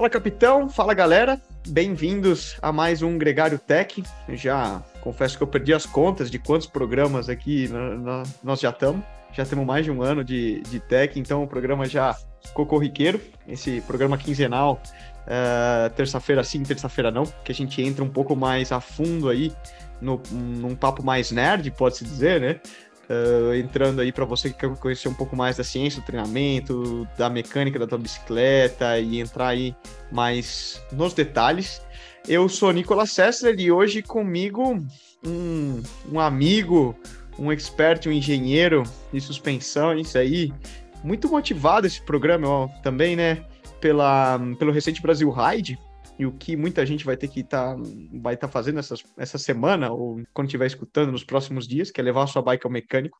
[0.00, 0.66] Fala, capitão.
[0.66, 1.38] Fala, galera.
[1.68, 4.02] Bem-vindos a mais um Gregário Tech.
[4.30, 7.68] Já confesso que eu perdi as contas de quantos programas aqui
[8.42, 9.04] nós já estamos.
[9.30, 13.20] Já temos mais de um ano de, de tech, então o programa já ficou corriqueiro.
[13.46, 14.80] Esse programa quinzenal,
[15.26, 19.52] uh, terça-feira sim, terça-feira não, que a gente entra um pouco mais a fundo aí
[20.00, 22.58] no, num papo mais nerd, pode-se dizer, né?
[23.10, 27.08] Uh, entrando aí para você que quer conhecer um pouco mais da ciência do treinamento,
[27.18, 29.74] da mecânica da tua bicicleta e entrar aí
[30.12, 31.82] mais nos detalhes.
[32.28, 34.80] Eu sou Nicolas Sessler e hoje comigo
[35.26, 36.94] um, um amigo,
[37.36, 40.52] um expert, um engenheiro de suspensão, isso aí.
[41.02, 43.44] Muito motivado esse programa ó, também, né?
[43.80, 45.76] Pela, pelo recente Brasil Ride,
[46.20, 47.74] e o que muita gente vai ter que tá,
[48.20, 51.98] vai estar tá fazendo essas, essa semana, ou quando estiver escutando nos próximos dias, que
[51.98, 53.18] é levar a sua bike ao mecânico,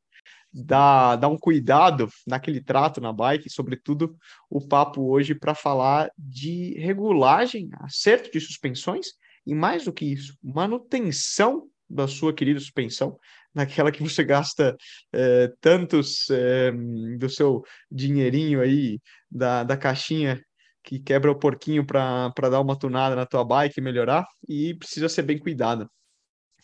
[0.52, 4.14] dar, dar um cuidado naquele trato na bike, sobretudo
[4.50, 9.06] o papo hoje para falar de regulagem, acerto de suspensões,
[9.46, 13.18] e mais do que isso, manutenção da sua querida suspensão,
[13.54, 14.76] naquela que você gasta
[15.10, 16.70] é, tantos é,
[17.18, 20.38] do seu dinheirinho aí, da, da caixinha
[20.82, 25.08] que quebra o porquinho para dar uma tunada na tua bike e melhorar, e precisa
[25.08, 25.88] ser bem cuidada.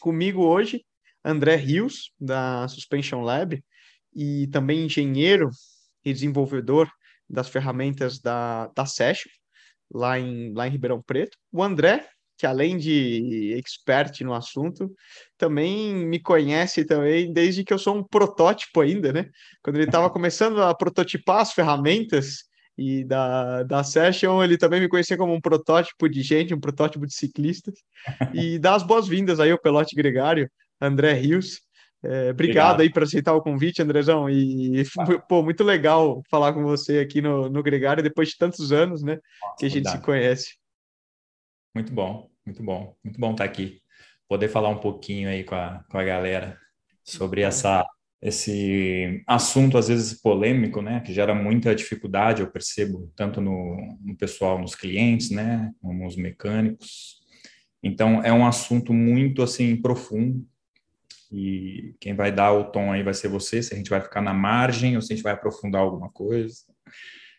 [0.00, 0.84] Comigo hoje,
[1.24, 3.62] André Rios, da Suspension Lab,
[4.14, 5.50] e também engenheiro
[6.04, 6.90] e desenvolvedor
[7.28, 9.30] das ferramentas da, da Session,
[9.92, 11.36] lá em, lá em Ribeirão Preto.
[11.52, 12.08] O André,
[12.38, 14.92] que além de expert no assunto,
[15.36, 19.28] também me conhece também desde que eu sou um protótipo ainda, né?
[19.62, 22.44] Quando ele estava começando a prototipar as ferramentas,
[22.76, 27.06] e da, da Session, ele também me conhecia como um protótipo de gente, um protótipo
[27.06, 27.74] de ciclistas.
[28.34, 31.62] E dá as boas-vindas aí ao Pelote Gregário, André Rios.
[32.02, 34.28] É, obrigado, obrigado, aí por aceitar o convite, Andrezão.
[34.28, 34.84] E,
[35.28, 39.18] pô, muito legal falar com você aqui no, no Gregário, depois de tantos anos, né,
[39.40, 39.96] Nossa, que a gente cuidado.
[39.96, 40.56] se conhece.
[41.74, 43.80] Muito bom, muito bom, muito bom estar aqui.
[44.28, 46.58] Poder falar um pouquinho aí com a, com a galera
[47.02, 47.86] sobre essa
[48.20, 54.16] esse assunto às vezes polêmico, né, que gera muita dificuldade, eu percebo, tanto no, no,
[54.16, 57.20] pessoal, nos clientes, né, como os mecânicos.
[57.82, 60.44] Então, é um assunto muito, assim, profundo,
[61.30, 64.20] e quem vai dar o tom aí vai ser você, se a gente vai ficar
[64.20, 66.56] na margem ou se a gente vai aprofundar alguma coisa.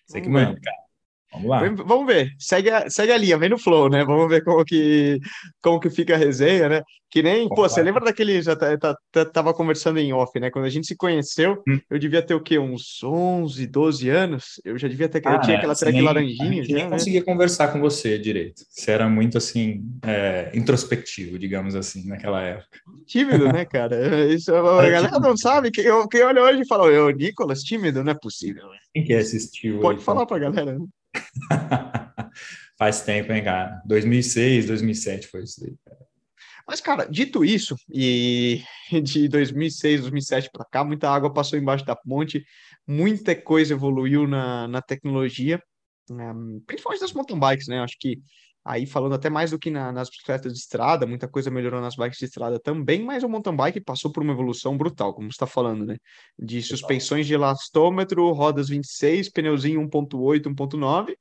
[0.06, 0.87] Você que manda, cara.
[1.32, 1.70] Vamos lá.
[1.86, 2.32] Vamos ver.
[2.40, 4.04] Segue a, segue a linha, vem no flow, né?
[4.06, 5.20] Vamos ver como que,
[5.62, 6.82] como que fica a resenha, né?
[7.10, 10.52] Que nem, pô, você lembra daquele, já tá, tá, tá, tava conversando em off, né?
[10.52, 11.80] Quando a gente se conheceu, hum.
[11.90, 12.60] eu devia ter o quê?
[12.60, 14.62] Uns 11, 12 anos?
[14.64, 16.64] Eu já devia ter, ah, eu tinha é, aquela track laranjinha.
[16.64, 18.62] Eu nem conseguia conversar com você direito.
[18.70, 22.78] Você era muito, assim, é, introspectivo, digamos assim, naquela época.
[23.06, 24.26] Tímido, né, cara?
[24.26, 25.72] Isso, a galera não sabe.
[25.72, 28.64] Quem, quem olha hoje e fala, eu, Nicolas, tímido, não é possível.
[28.94, 29.80] Quem que é assistiu?
[29.80, 30.86] Pode aí, falar pra galera, né?
[32.78, 33.82] Faz tempo, hein, cara?
[33.86, 35.74] 2006, 2007 foi isso aí.
[36.68, 38.62] Mas, cara, dito isso, e
[39.02, 42.46] de 2006, 2007 para cá, muita água passou embaixo da ponte,
[42.86, 45.64] muita coisa evoluiu na, na tecnologia,
[46.10, 46.34] né?
[46.66, 47.80] principalmente das mountain bikes, né?
[47.80, 48.20] Acho que
[48.68, 51.96] aí falando até mais do que na, nas bicicletas de estrada, muita coisa melhorou nas
[51.96, 55.36] bikes de estrada também, mas o mountain bike passou por uma evolução brutal, como você
[55.36, 55.96] está falando, né?
[56.38, 61.16] De suspensões de elastômetro, rodas 26, pneuzinho 1.8, 1.9,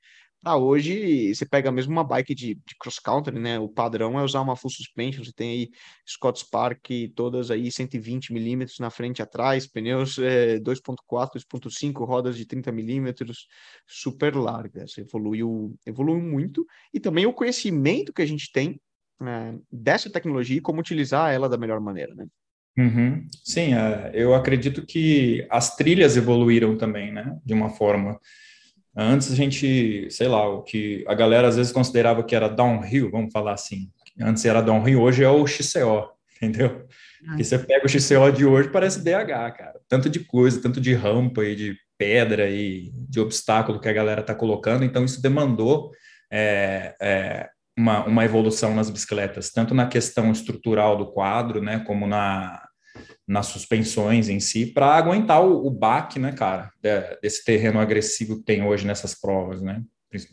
[0.46, 3.58] ah, hoje você pega mesmo uma bike de, de cross country, né?
[3.58, 5.24] O padrão é usar uma full suspension.
[5.24, 5.70] Você tem aí
[6.08, 6.86] Scott Spark,
[7.16, 12.70] todas aí 120 milímetros na frente e atrás, pneus é, 2.4, 2.5, rodas de 30
[12.70, 13.48] milímetros,
[13.88, 14.96] super largas.
[14.98, 16.64] Evoluiu, evoluiu muito
[16.94, 18.80] e também o conhecimento que a gente tem
[19.20, 22.24] né, dessa tecnologia e como utilizar ela da melhor maneira, né?
[22.78, 23.26] Uhum.
[23.42, 27.36] Sim, é, eu acredito que as trilhas evoluíram também, né?
[27.44, 28.20] De uma forma
[28.96, 33.10] Antes a gente, sei lá, o que a galera às vezes considerava que era downhill,
[33.10, 33.90] vamos falar assim.
[34.18, 36.08] Antes era downhill, hoje é o XCO,
[36.40, 36.86] entendeu?
[37.26, 39.74] Porque você pega o XCO de hoje, parece DH, cara.
[39.88, 44.22] Tanto de coisa, tanto de rampa e de pedra e de obstáculo que a galera
[44.22, 44.84] está colocando.
[44.84, 45.91] Então, isso demandou
[46.30, 52.06] é, é, uma, uma evolução nas bicicletas, tanto na questão estrutural do quadro, né, como
[52.06, 52.66] na,
[53.27, 58.39] nas suspensões em si, para aguentar o, o baque, né, cara, de, desse terreno agressivo
[58.39, 59.83] que tem hoje nessas provas, né,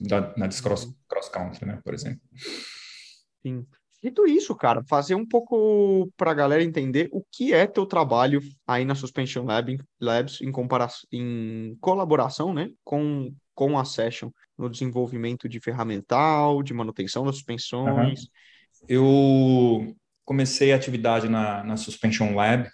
[0.01, 2.21] da, na cross, cross country, né, por exemplo.
[3.41, 3.65] Sim.
[4.03, 8.41] Dito isso, cara, fazer um pouco para a galera entender o que é teu trabalho
[8.67, 14.69] aí na Suspension Lab, Labs em, comparação, em colaboração né, com, com a Session no
[14.69, 18.23] desenvolvimento de ferramental, de manutenção das suspensões.
[18.23, 18.27] Uhum.
[18.89, 22.69] Eu comecei a atividade na, na Suspension Lab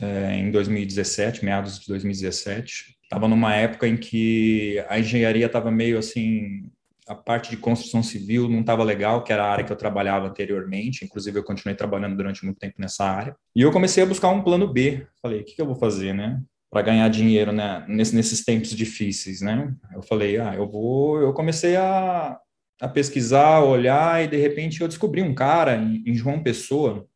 [0.00, 2.96] é, em 2017, meados de 2017.
[3.02, 6.70] Estava numa época em que a engenharia estava meio assim
[7.10, 10.28] a parte de construção civil não estava legal, que era a área que eu trabalhava
[10.28, 13.34] anteriormente, inclusive eu continuei trabalhando durante muito tempo nessa área.
[13.54, 15.04] E eu comecei a buscar um plano B.
[15.20, 16.40] Falei, o que, que eu vou fazer, né?
[16.70, 19.74] Para ganhar dinheiro né, nesses tempos difíceis, né?
[19.92, 21.20] Eu falei, ah, eu vou.
[21.20, 22.38] Eu comecei a,
[22.80, 27.06] a pesquisar, olhar, e de repente eu descobri um cara em, em João Pessoa,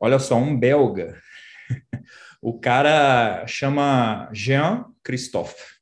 [0.00, 1.16] olha só, um belga.
[2.40, 5.72] o cara chama Jean Christophe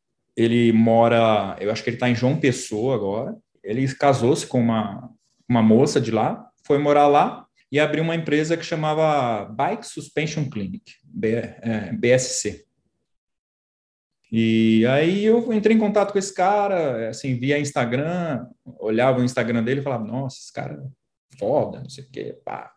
[0.40, 3.36] ele mora, eu acho que ele está em João Pessoa agora.
[3.62, 5.10] Ele casou-se com uma,
[5.46, 10.48] uma moça de lá, foi morar lá e abriu uma empresa que chamava Bike Suspension
[10.48, 12.64] Clinic, B, é, BSC.
[14.30, 18.46] E aí eu entrei em contato com esse cara, assim, via Instagram,
[18.78, 22.38] olhava o Instagram dele e falava, nossa, esse cara é foda, não sei o quê,
[22.44, 22.72] pá.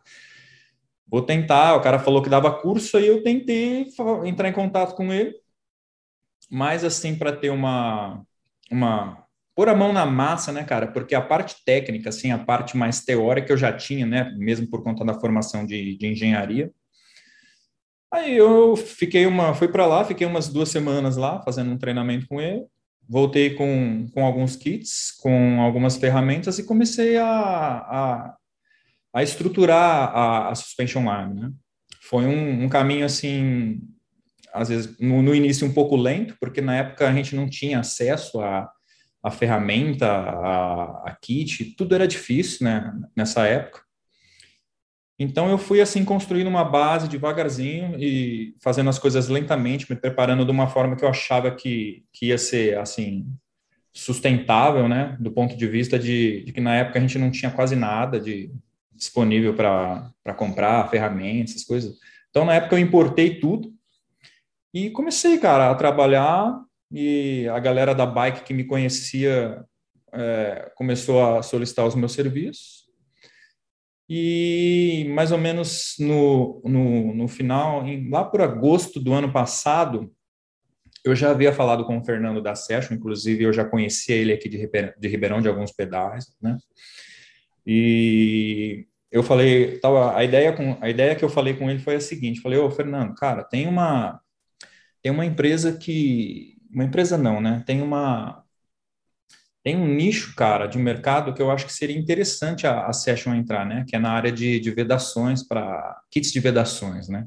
[1.07, 3.85] Vou tentar, o cara falou que dava curso, aí eu tentei
[4.25, 5.35] entrar em contato com ele
[6.49, 8.23] mais assim para ter uma
[8.71, 9.23] uma
[9.55, 10.87] pôr a mão na massa, né, cara?
[10.87, 14.83] Porque a parte técnica, assim, a parte mais teórica eu já tinha, né, mesmo por
[14.83, 16.71] conta da formação de, de engenharia.
[18.13, 22.27] Aí eu fiquei uma, fui para lá, fiquei umas duas semanas lá fazendo um treinamento
[22.27, 22.63] com ele.
[23.09, 28.35] Voltei com, com alguns kits, com algumas ferramentas e comecei a, a,
[29.15, 31.51] a estruturar a, a suspension arm, né?
[32.03, 33.81] Foi um, um caminho assim
[34.53, 37.79] às vezes, no, no, início um pouco lento, porque na época a gente não tinha
[37.79, 38.69] acesso a,
[39.23, 43.81] a ferramenta, a, a kit, tudo era difícil, né, nessa época.
[45.19, 50.43] Então eu fui assim construindo uma base devagarzinho e fazendo as coisas lentamente, me preparando
[50.43, 53.27] de uma forma que eu achava que, que ia ser assim
[53.93, 57.51] sustentável, né, do ponto de vista de, de que na época a gente não tinha
[57.51, 58.51] quase nada de
[58.91, 61.95] disponível para comprar ferramentas, essas coisas.
[62.29, 63.71] Então na época eu importei tudo
[64.73, 66.59] e comecei, cara, a trabalhar
[66.91, 69.63] e a galera da bike que me conhecia
[70.11, 72.82] é, começou a solicitar os meus serviços.
[74.09, 80.11] E mais ou menos no, no, no final, em, lá por agosto do ano passado,
[81.05, 84.49] eu já havia falado com o Fernando da Session, inclusive eu já conhecia ele aqui
[84.49, 86.57] de Ribeirão, de, Ribeirão, de alguns pedais, né?
[87.65, 91.95] E eu falei, tava, a ideia com a ideia que eu falei com ele foi
[91.95, 94.21] a seguinte, falei, ô Fernando, cara, tem uma
[95.03, 96.55] tem uma empresa que.
[96.73, 97.61] Uma empresa não, né?
[97.67, 98.41] Tem uma.
[99.63, 103.33] Tem um nicho, cara, de mercado que eu acho que seria interessante a, a Session
[103.33, 103.85] entrar, né?
[103.87, 107.25] Que é na área de, de vedações para kits de vedações, né?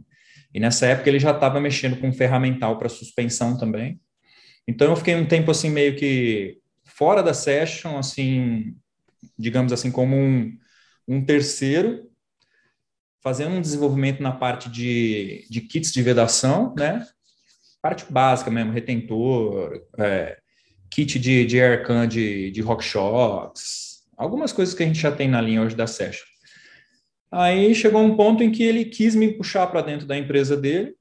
[0.52, 4.00] E nessa época ele já estava mexendo com ferramental para suspensão também.
[4.68, 8.76] Então eu fiquei um tempo assim meio que fora da Session, assim,
[9.38, 10.56] digamos assim, como um,
[11.08, 12.10] um terceiro,
[13.22, 17.06] fazendo um desenvolvimento na parte de, de kits de vedação, né?
[17.86, 20.36] parte básica mesmo, retentor, é,
[20.96, 25.43] kit de, de aircan de, de RockShox, algumas coisas que a gente já tem na
[25.43, 26.25] linha hoje da Session.
[27.31, 30.94] Aí chegou um ponto em que ele quis me puxar para dentro da empresa dele,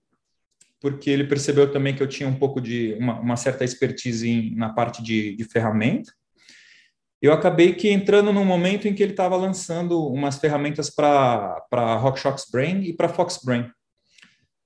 [0.81, 4.53] porque ele percebeu também que eu tinha um pouco de uma, uma certa expertise em,
[4.53, 6.12] na parte de, de ferramenta.
[7.21, 12.48] Eu acabei que entrando num momento em que ele estava lançando umas ferramentas para RockShox
[12.51, 13.71] Brain e para Fox Brain.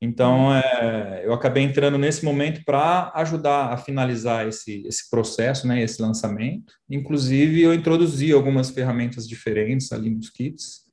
[0.01, 0.55] Então, uhum.
[0.55, 6.01] é, eu acabei entrando nesse momento para ajudar a finalizar esse, esse processo, né, esse
[6.01, 6.73] lançamento.
[6.89, 10.87] Inclusive, eu introduzi algumas ferramentas diferentes ali nos kits.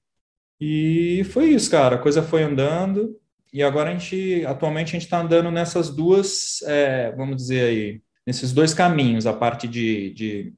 [0.60, 1.96] E foi isso, cara.
[1.96, 3.16] A coisa foi andando.
[3.52, 8.02] E agora a gente, atualmente, a gente está andando nessas duas, é, vamos dizer aí,
[8.26, 10.52] nesses dois caminhos, a parte de, de,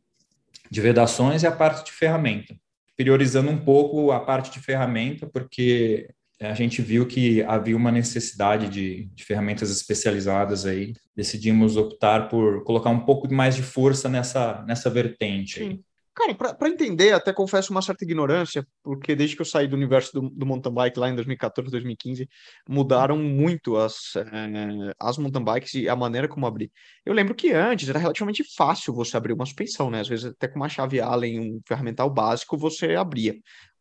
[0.71, 2.57] de vedações e a parte de ferramenta.
[2.97, 6.09] Priorizando um pouco a parte de ferramenta, porque
[6.40, 10.95] a gente viu que havia uma necessidade de, de, ferramentas especializadas aí.
[11.16, 15.62] Decidimos optar por colocar um pouco mais de força nessa, nessa vertente.
[15.62, 15.80] Aí.
[16.18, 20.12] Cara, para entender, até confesso uma certa ignorância, porque desde que eu saí do universo
[20.12, 22.28] do, do mountain bike lá em 2014, 2015,
[22.68, 26.73] mudaram muito as, é, as mountain bikes e a maneira como abrir.
[27.07, 30.00] Eu lembro que antes era relativamente fácil você abrir uma suspensão, né?
[30.00, 33.37] Às vezes até com uma chave Allen, um ferramental básico, você abria.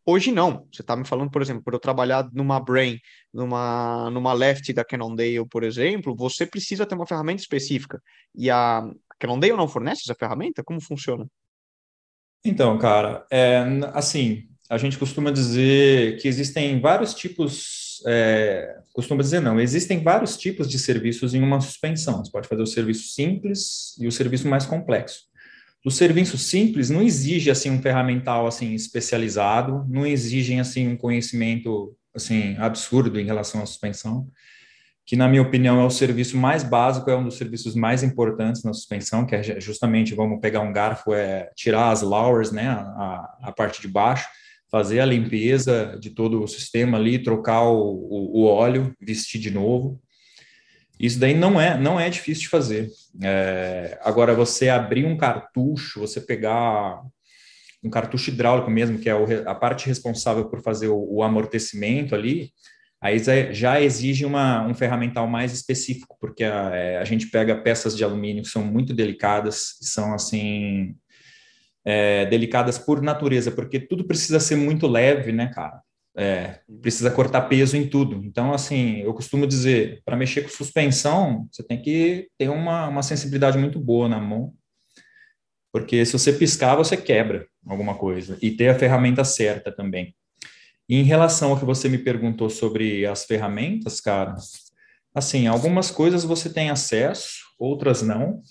[0.09, 0.65] Hoje não.
[0.71, 2.97] Você está me falando, por exemplo, por eu trabalhar numa Brain,
[3.33, 8.01] numa, numa Left da Cannondale, por exemplo, você precisa ter uma ferramenta específica.
[8.33, 10.63] E a Cannondale não fornece essa ferramenta?
[10.63, 11.27] Como funciona?
[12.45, 19.41] Então, cara, é, assim, a gente costuma dizer que existem vários tipos, é, costuma dizer
[19.41, 22.23] não, existem vários tipos de serviços em uma suspensão.
[22.23, 25.27] Você pode fazer o serviço simples e o serviço mais complexo.
[25.86, 31.96] O serviço simples não exige assim um ferramental assim especializado, não exigem assim um conhecimento
[32.13, 34.27] assim absurdo em relação à suspensão.
[35.07, 38.62] que na minha opinião é o serviço mais básico, é um dos serviços mais importantes
[38.65, 43.38] na suspensão, que é justamente, vamos pegar um garfo, é tirar as lowers, né, a,
[43.43, 44.27] a parte de baixo,
[44.69, 49.50] fazer a limpeza de todo o sistema ali, trocar o, o, o óleo, vestir de
[49.50, 49.98] novo.
[51.00, 52.89] Isso daí não é, não é difícil de fazer.
[53.24, 57.01] É, agora, você abrir um cartucho, você pegar
[57.83, 62.13] um cartucho hidráulico mesmo, que é o, a parte responsável por fazer o, o amortecimento
[62.13, 62.51] ali,
[63.01, 63.19] aí
[63.53, 68.03] já exige uma, um ferramental mais específico, porque a, é, a, gente pega peças de
[68.03, 70.95] alumínio que são muito delicadas, são assim,
[71.86, 75.81] é, delicadas por natureza, porque tudo precisa ser muito leve, né, cara?
[76.19, 78.25] É, precisa cortar peso em tudo.
[78.25, 83.03] Então, assim, eu costumo dizer, para mexer com suspensão, você tem que ter uma, uma
[83.03, 84.51] sensibilidade muito boa na mão,
[85.71, 90.15] porque se você piscar, você quebra alguma coisa, e ter a ferramenta certa também.
[90.89, 94.33] E em relação ao que você me perguntou sobre as ferramentas, cara,
[95.13, 98.41] assim, algumas coisas você tem acesso, outras não.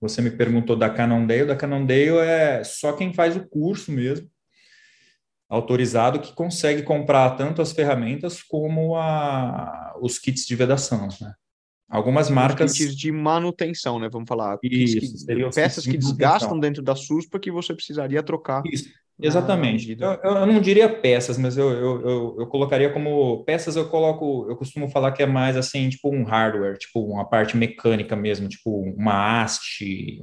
[0.00, 4.30] Você me perguntou da Cannondale, da Cannondale é só quem faz o curso mesmo
[5.54, 11.08] autorizado que consegue comprar tanto as ferramentas como a, os kits de vedação.
[11.20, 11.32] Né?
[11.88, 12.72] Algumas marcas.
[12.72, 14.08] Kits de manutenção, né?
[14.10, 14.58] Vamos falar.
[14.62, 18.62] Isso, que, peças que desgastam dentro da SUSPA que você precisaria trocar.
[18.66, 18.88] Isso.
[19.22, 19.96] Exatamente.
[20.00, 23.76] Eu, eu, não diria peças, mas eu, eu, eu, eu, colocaria como peças.
[23.76, 27.56] Eu coloco, eu costumo falar que é mais assim, tipo um hardware, tipo uma parte
[27.56, 30.20] mecânica mesmo, tipo uma haste.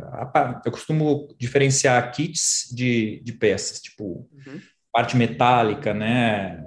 [0.66, 4.60] Eu costumo diferenciar kits de, de peças, tipo uhum
[4.92, 6.64] parte metálica, né?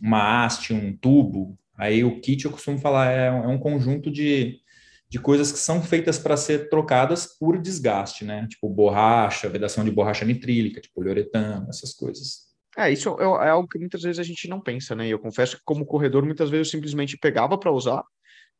[0.00, 1.58] Uma haste, um tubo.
[1.76, 4.60] Aí o kit, eu costumo falar, é, é um conjunto de,
[5.08, 8.46] de coisas que são feitas para ser trocadas por desgaste, né?
[8.48, 12.50] Tipo borracha, vedação de borracha nitrílica, tipo poliuretano, essas coisas.
[12.76, 15.06] É, isso é, é, algo que muitas vezes a gente não pensa, né?
[15.06, 18.02] E eu confesso que como corredor, muitas vezes eu simplesmente pegava para usar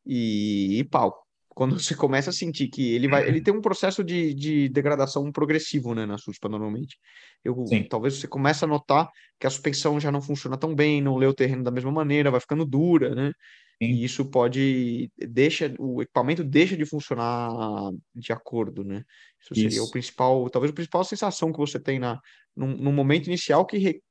[0.04, 3.44] e, e pau quando você começa a sentir que ele vai, ele uhum.
[3.44, 6.96] tem um processo de, de degradação progressivo, né, na suspa normalmente.
[7.44, 11.16] Eu, talvez você comece a notar que a suspensão já não funciona tão bem, não
[11.16, 13.32] lê o terreno da mesma maneira, vai ficando dura, né?
[13.82, 13.88] Sim.
[13.88, 17.50] E isso pode deixa o equipamento deixa de funcionar
[18.14, 19.02] de acordo, né?
[19.40, 19.84] Isso seria isso.
[19.84, 22.20] o principal, talvez a principal sensação que você tem na
[22.54, 24.02] no, no momento inicial que re,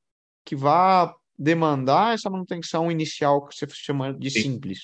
[0.44, 4.42] que vá demandar essa manutenção inicial que você chama de Sim.
[4.42, 4.80] simples.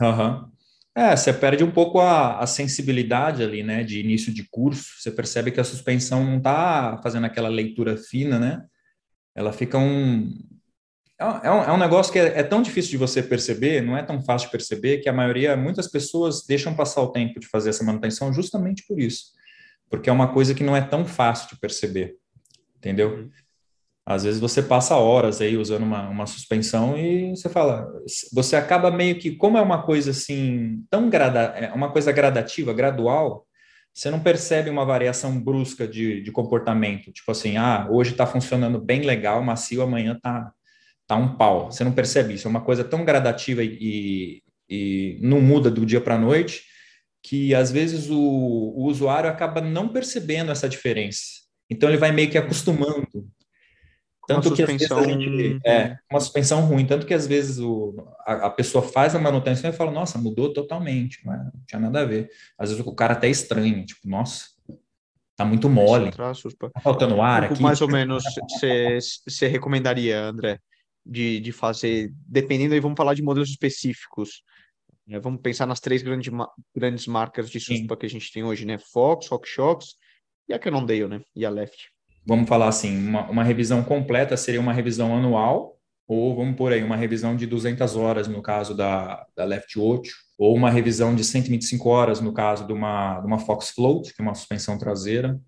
[0.00, 0.44] Aham.
[0.44, 0.56] Uhum.
[0.96, 4.98] É, você perde um pouco a, a, sensibilidade ali, né, de início de curso.
[4.98, 8.64] Você percebe que a suspensão não está fazendo aquela leitura fina, né?
[9.34, 10.32] Ela fica um.
[11.20, 13.94] É, é um, é um negócio que é, é, tão difícil de você perceber, não
[13.94, 17.46] é tão fácil de perceber, que a maioria, muitas pessoas deixam passar o tempo de
[17.46, 19.32] fazer essa manutenção justamente por isso.
[19.90, 22.16] Porque é uma coisa que não é tão fácil de perceber,
[22.78, 23.30] entendeu?
[24.06, 27.92] Às vezes você passa horas aí usando uma, uma suspensão e você fala,
[28.32, 32.72] você acaba meio que, como é uma coisa assim, tão grada, é uma coisa gradativa,
[32.72, 33.44] gradual,
[33.92, 38.78] você não percebe uma variação brusca de, de comportamento, tipo assim, ah, hoje está funcionando
[38.78, 40.52] bem legal, macio, amanhã tá,
[41.06, 41.72] tá um pau.
[41.72, 46.00] Você não percebe isso, é uma coisa tão gradativa e, e não muda do dia
[46.00, 46.62] para a noite,
[47.22, 51.22] que às vezes o, o usuário acaba não percebendo essa diferença.
[51.68, 53.08] Então ele vai meio que acostumando
[54.26, 57.94] tanto que às vezes a gente, é uma suspensão ruim, tanto que às vezes o,
[58.26, 61.80] a, a, pessoa faz a manutenção e fala, nossa, mudou totalmente, não, é, não tinha
[61.80, 62.28] nada a ver.
[62.58, 64.46] Às vezes o cara até estranha, tipo, nossa,
[65.36, 66.32] tá muito mole, tá
[66.82, 67.62] faltando ar aqui.
[67.62, 68.24] Mais ou menos
[69.26, 70.58] você recomendaria, André,
[71.04, 74.42] de, de fazer, dependendo aí, vamos falar de modelos específicos.
[75.06, 75.20] Né?
[75.20, 76.32] Vamos pensar nas três grandes,
[76.74, 78.76] grandes marcas de suspa que a gente tem hoje, né?
[78.76, 79.94] Fox, RockShox
[80.48, 81.20] e a Cannondale, né?
[81.34, 81.95] E a Left
[82.26, 85.78] vamos falar assim, uma, uma revisão completa seria uma revisão anual,
[86.08, 90.08] ou vamos por aí, uma revisão de 200 horas no caso da, da Left 8,
[90.38, 94.20] ou uma revisão de 125 horas no caso de uma, de uma Fox Float, que
[94.20, 95.40] é uma suspensão traseira,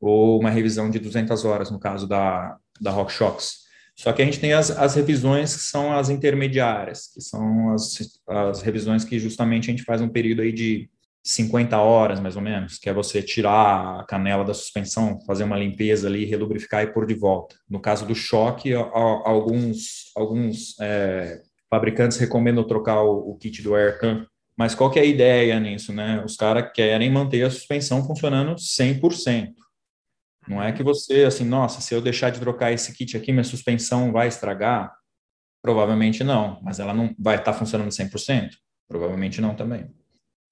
[0.00, 3.66] ou uma revisão de 200 horas no caso da, da RockShox.
[3.94, 8.20] Só que a gente tem as, as revisões que são as intermediárias, que são as,
[8.28, 10.90] as revisões que justamente a gente faz um período aí de
[11.26, 15.58] 50 horas, mais ou menos, que é você tirar a canela da suspensão, fazer uma
[15.58, 17.56] limpeza ali, relubrificar e pôr de volta.
[17.68, 24.24] No caso do choque, alguns, alguns é, fabricantes recomendam trocar o, o kit do Aircam,
[24.56, 26.22] mas qual que é a ideia nisso, né?
[26.24, 29.52] Os caras querem manter a suspensão funcionando 100%.
[30.46, 33.42] Não é que você, assim, nossa, se eu deixar de trocar esse kit aqui, minha
[33.42, 34.94] suspensão vai estragar?
[35.60, 38.50] Provavelmente não, mas ela não vai estar tá funcionando 100%?
[38.88, 39.90] Provavelmente não também.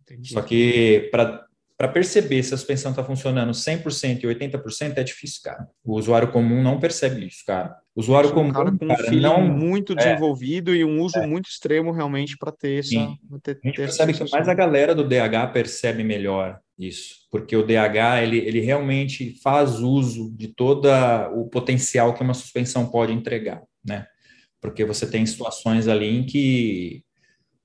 [0.04, 0.32] Entendi.
[0.32, 1.44] Só que para
[1.76, 5.68] para perceber se a suspensão está funcionando 100% e 80% é difícil, cara.
[5.84, 7.76] O usuário comum não percebe isso, cara.
[7.94, 9.96] O usuário comum, cara, com cara, um não muito é.
[9.96, 11.26] desenvolvido e um uso é.
[11.26, 12.90] muito extremo realmente para ter essa.
[13.42, 17.66] Ter, a gente percebe que mais a galera do DH percebe melhor isso, porque o
[17.66, 20.88] DH ele, ele realmente faz uso de todo
[21.34, 24.06] o potencial que uma suspensão pode entregar, né?
[24.60, 27.04] Porque você tem situações ali em que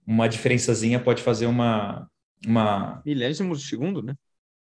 [0.05, 2.08] uma diferençazinha pode fazer uma
[2.46, 4.15] uma milésimos de segundo, né?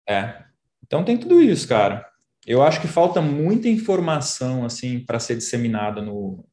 [0.07, 0.43] É.
[0.85, 2.05] Então tem tudo isso, cara.
[2.45, 6.45] Eu acho que falta muita informação assim para ser disseminada no,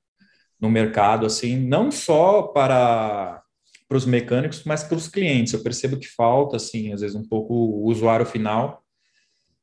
[0.61, 3.42] no mercado, assim, não só para
[3.88, 5.52] para os mecânicos, mas para os clientes.
[5.52, 8.83] Eu percebo que falta, assim, às vezes um pouco o usuário final,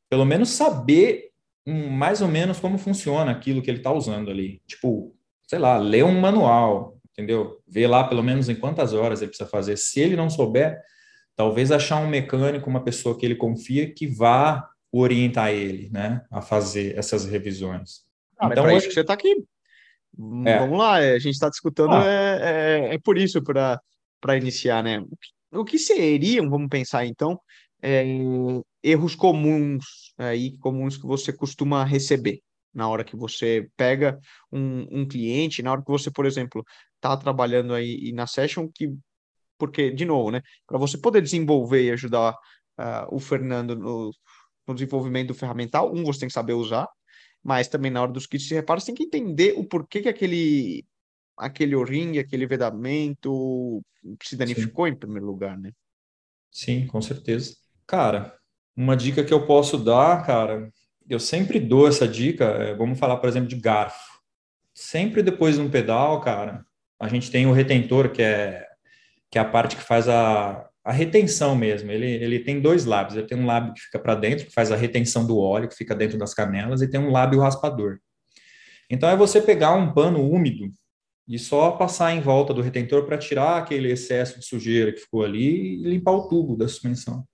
[0.10, 1.32] pelo menos saber
[1.68, 4.62] um, mais ou menos como funciona aquilo que ele está usando ali.
[4.66, 5.14] Tipo,
[5.46, 7.62] sei lá, ler um manual, entendeu?
[7.68, 9.78] Ver lá pelo menos em quantas horas ele precisa fazer.
[9.78, 10.82] Se ele não souber,
[11.36, 16.42] talvez achar um mecânico, uma pessoa que ele confia, que vá orientar ele, né, a
[16.42, 18.02] fazer essas revisões.
[18.40, 18.88] Ah, então, é hoje...
[18.88, 19.44] que você está aqui.
[20.46, 20.60] É.
[20.60, 22.06] Vamos lá, a gente está discutindo, ah.
[22.06, 25.04] é, é, é, por isso, para iniciar, né?
[25.52, 27.40] O que seriam, vamos pensar então,
[27.82, 28.06] é,
[28.84, 32.42] erros comuns aí, comuns que você costuma receber
[32.74, 34.20] na hora que você pega
[34.52, 36.64] um, um cliente, na hora que você, por exemplo,
[36.96, 38.92] está trabalhando aí na session, que
[39.64, 42.34] porque, de novo, né, para você poder desenvolver e ajudar
[42.78, 44.12] uh, o Fernando no,
[44.68, 46.86] no, desenvolvimento do ferramental, um, você tem que saber usar,
[47.42, 50.10] mas também na hora dos kits de reparo, você tem que entender o porquê que
[50.10, 50.86] aquele,
[51.38, 53.82] aquele o-ring, aquele vedamento
[54.22, 54.92] se danificou Sim.
[54.92, 55.72] em primeiro lugar, né?
[56.52, 57.56] Sim, com certeza.
[57.88, 58.38] Cara,
[58.76, 60.70] uma dica que eu posso dar, cara,
[61.10, 64.20] eu sempre dou essa dica, é, vamos falar, por exemplo, de garfo.
[64.74, 66.66] Sempre depois de um pedal, cara,
[67.00, 68.73] a gente tem o retentor, que é
[69.34, 71.90] que é a parte que faz a, a retenção mesmo.
[71.90, 73.18] Ele, ele tem dois lábios.
[73.18, 75.76] Ele tem um lábio que fica para dentro, que faz a retenção do óleo, que
[75.76, 77.98] fica dentro das canelas, e tem um lábio raspador.
[78.88, 80.72] Então é você pegar um pano úmido
[81.28, 85.24] e só passar em volta do retentor para tirar aquele excesso de sujeira que ficou
[85.24, 87.26] ali e limpar o tubo da suspensão.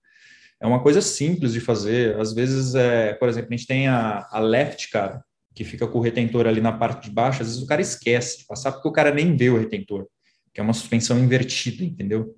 [0.58, 2.18] É uma coisa simples de fazer.
[2.18, 5.22] Às vezes, é, por exemplo, a gente tem a, a left, cara,
[5.54, 7.42] que fica com o retentor ali na parte de baixo.
[7.42, 10.06] Às vezes o cara esquece de passar porque o cara nem vê o retentor
[10.52, 12.34] que é uma suspensão invertida, entendeu?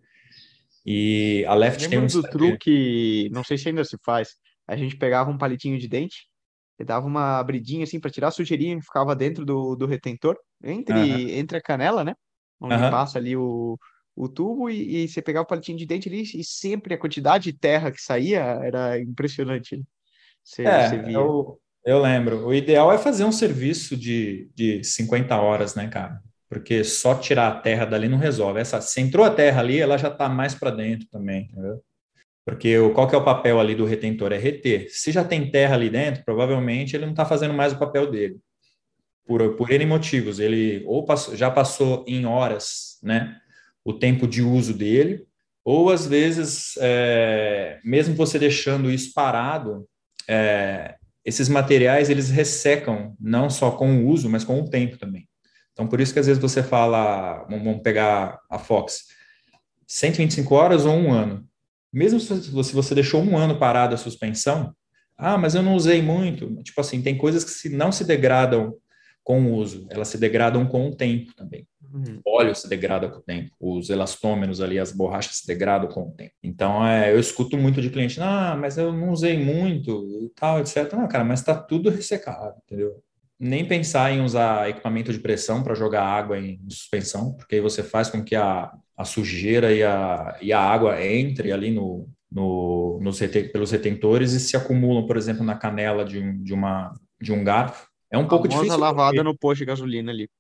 [0.85, 4.37] E a Left tem um do truque, não sei se ainda se faz.
[4.67, 6.29] A gente pegava um palitinho de dente,
[6.79, 10.37] e dava uma abridinha assim para tirar a sujeirinha que ficava dentro do, do retentor,
[10.63, 11.31] entre, uh -huh.
[11.31, 12.15] entre a canela, né?
[12.61, 12.91] Onde uh -huh.
[12.91, 13.79] passa ali o,
[14.17, 17.45] o tubo e, e, você pegava o palitinho de dente ali e sempre a quantidade
[17.45, 19.83] de terra que saía era impressionante.
[20.43, 21.13] Você, é, você via.
[21.13, 22.47] Eu, eu lembro.
[22.47, 26.21] O ideal é fazer um serviço de, de 50 horas, né, cara?
[26.53, 28.61] Porque só tirar a terra dali não resolve.
[28.61, 31.83] Essa, se entrou a terra ali, ela já está mais para dentro também, entendeu?
[32.45, 34.33] Porque o, qual que é o papel ali do retentor?
[34.33, 34.87] É reter.
[34.91, 38.37] Se já tem terra ali dentro, provavelmente ele não está fazendo mais o papel dele.
[39.25, 40.39] Por, por N motivos.
[40.39, 43.35] Ele ou passou, já passou em horas, né?
[43.83, 45.25] O tempo de uso dele,
[45.65, 49.89] ou às vezes, é, mesmo você deixando isso parado,
[50.29, 55.27] é, esses materiais eles ressecam não só com o uso, mas com o tempo também.
[55.73, 59.07] Então, por isso que às vezes você fala, vamos pegar a Fox,
[59.87, 61.47] 125 horas ou um ano.
[61.93, 64.75] Mesmo se você deixou um ano parado a suspensão,
[65.17, 66.63] ah, mas eu não usei muito.
[66.63, 68.75] Tipo assim, tem coisas que se não se degradam
[69.23, 71.67] com o uso, elas se degradam com o tempo também.
[71.93, 72.21] Uhum.
[72.25, 76.09] O óleo se degrada com o tempo, os elastômeros ali, as borrachas se degradam com
[76.09, 76.33] o tempo.
[76.43, 80.59] Então, é, eu escuto muito de cliente, ah, mas eu não usei muito e tal,
[80.59, 80.93] etc.
[80.95, 83.03] Não, cara, mas está tudo ressecado, entendeu?
[83.43, 87.83] Nem pensar em usar equipamento de pressão para jogar água em suspensão, porque aí você
[87.83, 93.01] faz com que a, a sujeira e a, e a água entre ali no, no,
[93.03, 96.95] nos reten, pelos retentores e se acumulam, por exemplo, na canela de um, de uma,
[97.21, 97.89] de um garfo.
[98.13, 98.79] É um a pouco difícil.
[98.79, 99.25] lavada porque...
[99.25, 100.31] no posto de gasolina ali.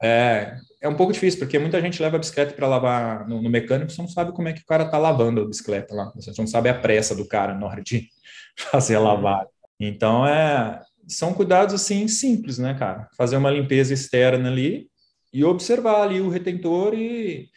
[0.00, 3.50] É, é um pouco difícil, porque muita gente leva a bicicleta para lavar no, no,
[3.50, 6.12] mecânico, você não sabe como é que o cara está lavando a bicicleta lá.
[6.14, 8.08] Você não sabe a pressa do cara na hora de
[8.70, 9.48] fazer a lavagem.
[9.80, 13.08] Então, é, são cuidados assim simples, né, cara?
[13.16, 14.88] Fazer uma limpeza externa ali
[15.32, 17.48] e observar ali o retentor e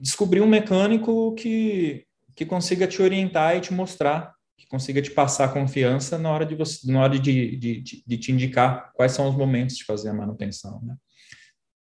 [0.00, 5.52] descobrir um mecânico que, que consiga te orientar e te mostrar, que consiga te passar
[5.52, 9.28] confiança na hora de você, na hora de, de, de, de te indicar quais são
[9.28, 10.96] os momentos de fazer a manutenção, né?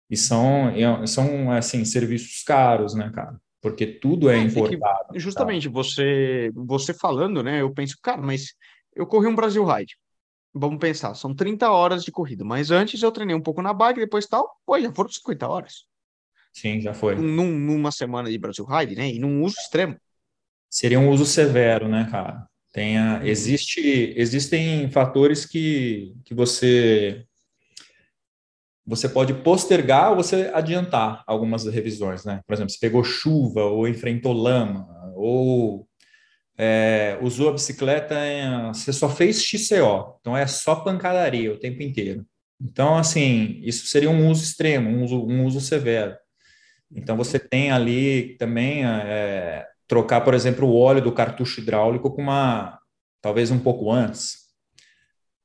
[0.09, 0.73] E são,
[1.05, 3.39] são assim, serviços caros, né, cara?
[3.61, 5.13] Porque tudo é, é importado.
[5.13, 5.73] Que, justamente, tá?
[5.73, 7.61] você, você falando, né?
[7.61, 8.53] Eu penso, cara, mas
[8.95, 9.95] eu corri um Brasil Ride
[10.53, 13.99] vamos pensar, são 30 horas de corrida, mas antes eu treinei um pouco na bike,
[13.99, 15.85] depois tal, pô, já foram 50 horas.
[16.53, 17.15] Sim, já foi.
[17.15, 19.09] Num, numa semana de Brasil Ride, né?
[19.09, 19.95] E num uso extremo.
[20.69, 22.47] Seria um uso severo, né, cara?
[22.73, 27.25] Tem a, existe, existem fatores que, que você
[28.85, 32.41] você pode postergar ou você adiantar algumas revisões, né?
[32.47, 35.87] Por exemplo, você pegou chuva ou enfrentou lama ou
[36.61, 38.15] é, usou a bicicleta,
[38.73, 42.25] você só fez XCO, então é só pancadaria o tempo inteiro.
[42.61, 46.17] Então, assim, isso seria um uso extremo, um uso, um uso severo.
[46.91, 52.23] Então, você tem ali também é, trocar, por exemplo, o óleo do cartucho hidráulico com
[52.23, 52.77] uma,
[53.21, 54.49] talvez um pouco antes,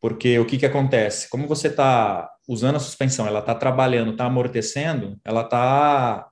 [0.01, 1.31] porque o que, que acontece?
[1.31, 6.29] Como você está usando a suspensão, ela está trabalhando, está amortecendo, ela está.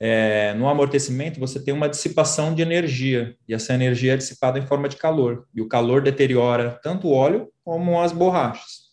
[0.00, 4.66] É, no amortecimento, você tem uma dissipação de energia, e essa energia é dissipada em
[4.66, 8.88] forma de calor, e o calor deteriora tanto o óleo como as borrachas.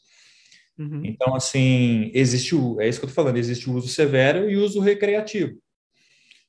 [0.78, 1.02] Uhum.
[1.06, 2.82] Então, assim, existe o.
[2.82, 5.58] É isso que eu estou falando, existe o uso severo e o uso recreativo.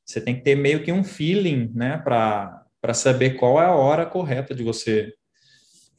[0.04, 4.06] Você tem que ter meio que um feeling, né, para saber qual é a hora
[4.06, 5.12] correta de você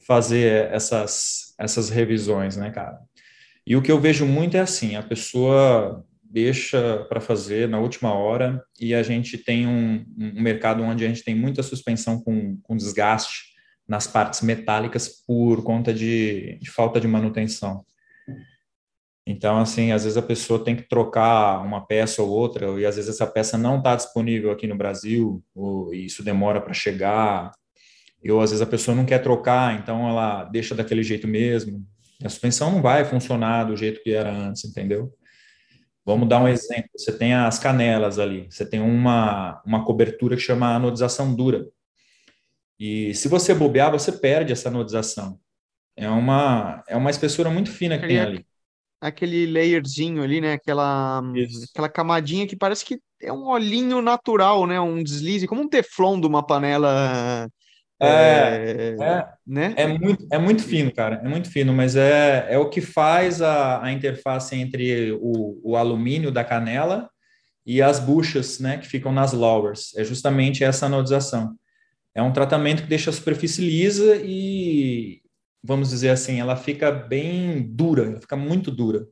[0.00, 2.98] fazer essas, essas revisões, né, cara?
[3.66, 8.12] E o que eu vejo muito é assim, a pessoa deixa para fazer na última
[8.12, 12.58] hora e a gente tem um, um, mercado onde a gente tem muita suspensão com,
[12.62, 13.54] com desgaste
[13.86, 17.84] nas partes metálicas por conta de, de falta de manutenção.
[19.26, 22.96] Então, assim, às vezes a pessoa tem que trocar uma peça ou outra, e às
[22.96, 27.52] vezes essa peça não está disponível aqui no Brasil, ou, e isso demora para chegar,
[28.26, 31.86] ou às vezes a pessoa não quer trocar, então ela deixa daquele jeito mesmo.
[32.24, 35.12] A suspensão não vai funcionar do jeito que era antes, entendeu?
[36.08, 36.88] Vamos dar um exemplo.
[36.96, 41.68] Você tem as canelas ali, você tem uma, uma cobertura que chama anodização dura.
[42.80, 45.38] E se você bobear, você perde essa anodização.
[45.94, 48.46] É uma, é uma espessura muito fina que tem ali
[49.00, 50.54] aquele layerzinho ali, né?
[50.54, 51.22] Aquela,
[51.70, 54.80] aquela camadinha que parece que é um olhinho natural, né?
[54.80, 57.48] Um deslize, como um teflon de uma panela.
[58.00, 59.74] É, é, é, né?
[59.76, 61.20] é, muito, é muito fino, cara.
[61.24, 65.76] É muito fino, mas é, é o que faz a, a interface entre o, o
[65.76, 67.10] alumínio da canela
[67.66, 68.78] e as buchas, né?
[68.78, 69.96] Que ficam nas lowers.
[69.96, 71.56] É justamente essa anodização.
[72.14, 75.20] É um tratamento que deixa a superfície lisa e,
[75.62, 79.06] vamos dizer assim, ela fica bem dura, fica muito dura.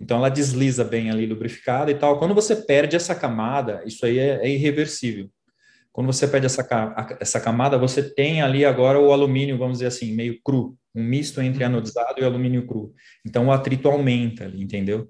[0.00, 2.18] Então ela desliza bem ali lubrificada e tal.
[2.18, 5.30] Quando você perde essa camada, isso aí é, é irreversível.
[5.96, 6.62] Quando você perde essa,
[7.18, 11.40] essa camada, você tem ali agora o alumínio, vamos dizer assim, meio cru, um misto
[11.40, 11.70] entre uhum.
[11.70, 12.92] anodizado e alumínio cru.
[13.24, 15.08] Então o atrito aumenta ali, entendeu?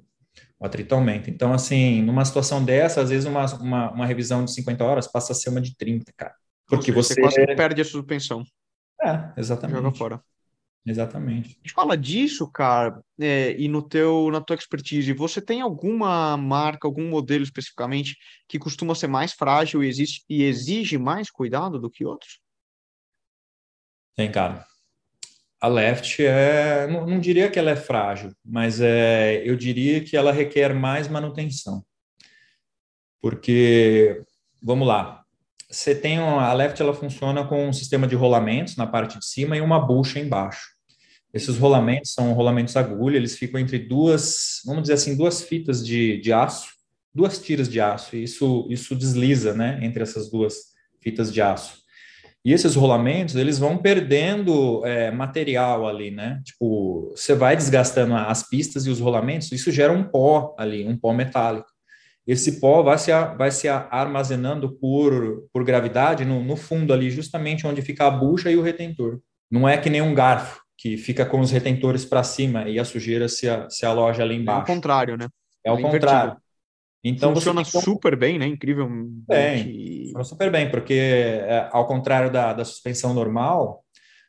[0.60, 1.28] O atrito aumenta.
[1.28, 5.32] Então, assim, numa situação dessa, às vezes uma, uma, uma revisão de 50 horas passa
[5.32, 6.36] a ser uma de 30, cara.
[6.68, 8.44] Porque você, você quase perde a suspensão.
[9.02, 9.78] É, exatamente.
[9.78, 10.20] Joga fora.
[10.86, 11.48] Exatamente.
[11.48, 16.36] A gente fala disso, cara, é, e no teu, na tua expertise, você tem alguma
[16.36, 18.16] marca, algum modelo especificamente
[18.48, 22.38] que costuma ser mais frágil e, existe, e exige mais cuidado do que outros?
[24.14, 24.64] Tem, cara.
[25.60, 30.16] A Left é, não, não diria que ela é frágil, mas é, eu diria que
[30.16, 31.84] ela requer mais manutenção.
[33.20, 34.22] Porque,
[34.62, 35.24] vamos lá,
[35.68, 39.56] você tem a Left ela funciona com um sistema de rolamentos na parte de cima
[39.56, 40.75] e uma bucha embaixo.
[41.36, 46.18] Esses rolamentos são rolamentos agulha, eles ficam entre duas, vamos dizer assim, duas fitas de,
[46.18, 46.68] de aço,
[47.14, 50.54] duas tiras de aço, e isso, isso desliza, né, entre essas duas
[50.98, 51.76] fitas de aço.
[52.42, 56.40] E esses rolamentos, eles vão perdendo é, material ali, né?
[56.42, 60.96] Tipo, você vai desgastando as pistas e os rolamentos, isso gera um pó ali, um
[60.96, 61.68] pó metálico.
[62.26, 67.66] Esse pó vai se, vai se armazenando por, por gravidade no, no fundo ali, justamente
[67.66, 69.20] onde fica a bucha e o retentor.
[69.50, 72.84] Não é que nem um garfo, que fica com os retentores para cima e a
[72.84, 74.60] sujeira se, se aloja ali embaixo.
[74.60, 75.28] É o contrário, né?
[75.64, 76.36] É o é contrário.
[77.02, 78.46] Então funciona super bem, né?
[78.46, 78.88] Incrível.
[79.28, 83.84] Bem, funciona super bem, porque é, ao contrário da, da suspensão normal,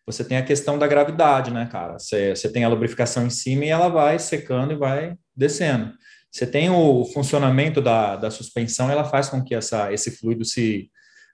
[0.06, 2.00] você tem a questão da gravidade, né, cara?
[2.00, 5.92] Você, você tem a lubrificação em cima e ela vai secando e vai descendo.
[6.32, 10.90] Você tem o funcionamento da, da suspensão, ela faz com que essa, esse fluido se,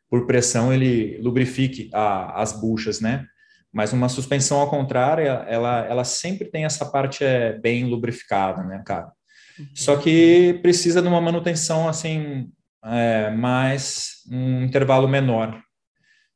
[0.09, 3.27] por pressão, ele lubrifique a, as buchas, né?
[3.73, 8.83] Mas uma suspensão ao contrário, ela, ela sempre tem essa parte é, bem lubrificada, né,
[8.85, 9.11] cara?
[9.57, 9.67] Uhum.
[9.73, 12.51] Só que precisa de uma manutenção, assim,
[12.85, 15.59] é, mais, um intervalo menor.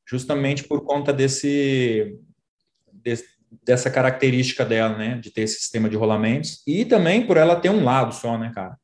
[0.10, 2.18] Justamente por conta desse,
[2.92, 3.26] desse,
[3.64, 6.64] dessa característica dela, né, de ter esse sistema de rolamentos.
[6.66, 8.76] E também por ela ter um lado só, né, cara?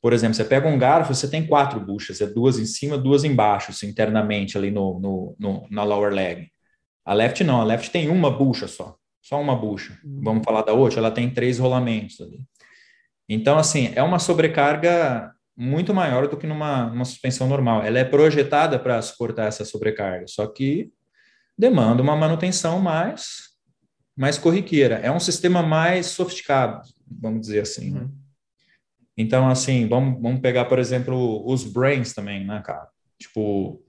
[0.00, 3.24] Por exemplo, você pega um garfo, você tem quatro buchas, é duas em cima, duas
[3.24, 6.53] embaixo, assim, internamente ali no, no, no na lower leg.
[7.04, 9.98] A left não, a left tem uma bucha só, só uma bucha.
[10.04, 10.20] Uhum.
[10.22, 12.40] Vamos falar da outra, ela tem três rolamentos ali.
[13.28, 17.82] Então, assim, é uma sobrecarga muito maior do que numa, numa suspensão normal.
[17.82, 20.90] Ela é projetada para suportar essa sobrecarga, só que
[21.56, 23.50] demanda uma manutenção mais,
[24.16, 24.96] mais corriqueira.
[24.96, 27.92] É um sistema mais sofisticado, vamos dizer assim.
[27.92, 28.00] Né?
[28.00, 28.24] Uhum.
[29.16, 32.88] Então, assim, vamos, vamos pegar, por exemplo, os brains também, né, cara?
[33.18, 33.83] Tipo,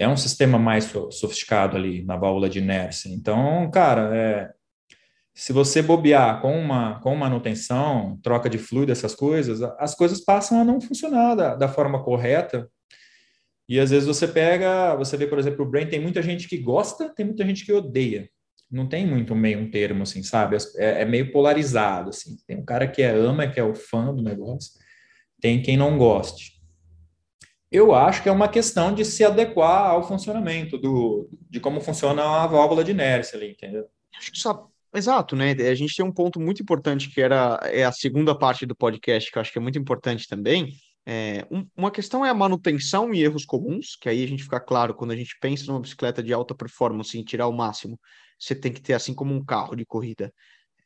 [0.00, 3.10] é um sistema mais sofisticado ali na válvula de inércia.
[3.10, 4.50] Então, cara, é,
[5.34, 10.58] se você bobear com uma com manutenção, troca de fluido, essas coisas, as coisas passam
[10.58, 12.66] a não funcionar da, da forma correta.
[13.68, 16.56] E às vezes você pega, você vê, por exemplo, o Brain, tem muita gente que
[16.56, 18.26] gosta, tem muita gente que odeia.
[18.70, 20.56] Não tem muito meio um termo, assim, sabe?
[20.76, 22.36] É, é meio polarizado, assim.
[22.46, 24.72] Tem um cara que é ama, que é o fã do negócio,
[25.42, 26.59] tem quem não goste.
[27.70, 32.22] Eu acho que é uma questão de se adequar ao funcionamento do, de como funciona
[32.22, 33.86] a válvula de inércia ali, entendeu?
[34.16, 35.52] Acho que só Exato, né?
[35.52, 39.30] A gente tem um ponto muito importante que era é a segunda parte do podcast,
[39.30, 40.72] que eu acho que é muito importante também.
[41.06, 44.60] É, um, uma questão é a manutenção e erros comuns, que aí a gente fica
[44.60, 47.98] claro, quando a gente pensa numa bicicleta de alta performance em tirar o máximo,
[48.38, 50.32] você tem que ter assim como um carro de corrida.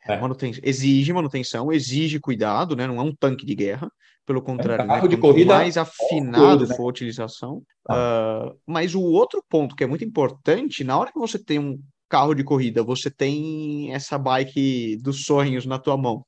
[0.06, 0.20] É.
[0.20, 2.86] Manuten exige manutenção, exige cuidado, né?
[2.86, 3.90] Não é um tanque de guerra.
[4.26, 5.08] Pelo contrário, é um carro né?
[5.08, 7.62] de corrida mais afinado for a utilização.
[7.88, 8.48] Ah.
[8.48, 11.78] Uh, mas o outro ponto que é muito importante, na hora que você tem um
[12.08, 16.24] carro de corrida, você tem essa bike dos sonhos na tua mão.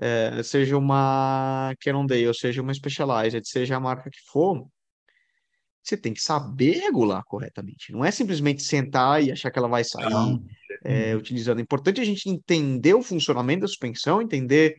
[0.00, 4.66] É, seja uma Cannondale, seja uma Specialized, seja a marca que for,
[5.82, 7.92] você tem que saber regular corretamente.
[7.92, 10.40] Não é simplesmente sentar e achar que ela vai sair
[10.84, 11.58] é, utilizando.
[11.58, 14.76] É importante a gente entender o funcionamento da suspensão, entender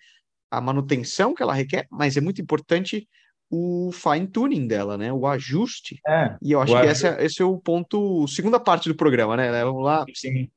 [0.50, 3.08] a manutenção que ela requer, mas é muito importante
[3.50, 5.12] o fine tuning dela, né?
[5.12, 6.00] O ajuste.
[6.08, 9.36] É, e eu acho que esse é, esse é, o ponto, segunda parte do programa,
[9.36, 9.64] né?
[9.64, 10.06] Vamos lá.
[10.14, 10.50] Sim.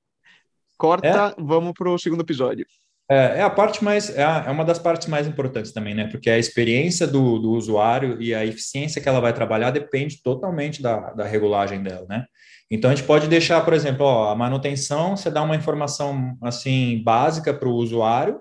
[0.76, 1.42] Corta, é.
[1.42, 2.66] vamos para o segundo episódio.
[3.11, 6.08] É, é, a parte mais, é, a, é, uma das partes mais importantes também, né?
[6.08, 10.82] Porque a experiência do, do usuário e a eficiência que ela vai trabalhar depende totalmente
[10.82, 12.26] da, da regulagem dela, né?
[12.70, 17.02] Então a gente pode deixar, por exemplo, ó, a manutenção, você dá uma informação assim
[17.02, 18.40] básica para o usuário